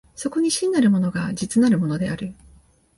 [0.15, 2.33] そこに真なるものが実なるものである。